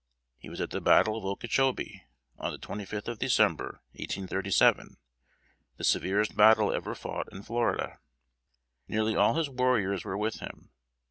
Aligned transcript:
He 0.39 0.49
was 0.49 0.59
at 0.61 0.71
the 0.71 0.81
battle 0.81 1.15
of 1.15 1.23
"Okechobee," 1.25 2.05
on 2.39 2.51
the 2.51 2.57
twenty 2.57 2.85
fifth 2.85 3.07
of 3.07 3.19
December, 3.19 3.83
1837; 3.91 4.97
the 5.77 5.83
severest 5.83 6.35
battle 6.35 6.73
ever 6.73 6.95
fought 6.95 7.31
in 7.31 7.43
Florida. 7.43 7.99
Nearly 8.87 9.15
all 9.15 9.35
his 9.35 9.47
warriors 9.47 10.03
were 10.03 10.17
with 10.17 10.39
him. 10.39 10.71